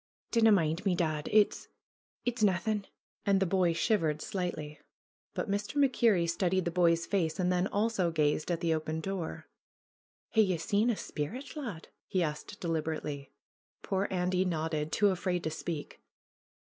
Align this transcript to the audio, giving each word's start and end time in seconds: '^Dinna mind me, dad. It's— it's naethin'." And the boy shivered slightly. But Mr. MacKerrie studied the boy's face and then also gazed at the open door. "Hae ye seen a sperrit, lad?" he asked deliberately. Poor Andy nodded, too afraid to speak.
'^Dinna 0.31 0.51
mind 0.51 0.83
me, 0.83 0.95
dad. 0.95 1.29
It's— 1.31 1.67
it's 2.25 2.41
naethin'." 2.41 2.85
And 3.23 3.39
the 3.39 3.45
boy 3.45 3.71
shivered 3.73 4.19
slightly. 4.19 4.79
But 5.35 5.47
Mr. 5.47 5.75
MacKerrie 5.75 6.27
studied 6.27 6.65
the 6.65 6.71
boy's 6.71 7.05
face 7.05 7.39
and 7.39 7.51
then 7.51 7.67
also 7.67 8.09
gazed 8.09 8.49
at 8.49 8.61
the 8.61 8.73
open 8.73 8.99
door. 8.99 9.45
"Hae 10.29 10.41
ye 10.41 10.57
seen 10.57 10.89
a 10.89 10.95
sperrit, 10.95 11.55
lad?" 11.55 11.89
he 12.07 12.23
asked 12.23 12.59
deliberately. 12.59 13.29
Poor 13.83 14.07
Andy 14.09 14.43
nodded, 14.43 14.91
too 14.91 15.09
afraid 15.09 15.43
to 15.43 15.51
speak. 15.51 16.01